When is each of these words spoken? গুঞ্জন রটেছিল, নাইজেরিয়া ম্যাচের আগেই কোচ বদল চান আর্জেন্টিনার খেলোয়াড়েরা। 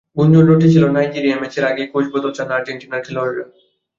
গুঞ্জন 0.17 0.45
রটেছিল, 0.47 0.83
নাইজেরিয়া 0.87 1.37
ম্যাচের 1.39 1.63
আগেই 1.65 1.87
কোচ 1.87 2.05
বদল 2.13 2.31
চান 2.31 2.49
আর্জেন্টিনার 2.51 3.05
খেলোয়াড়েরা। 3.05 3.45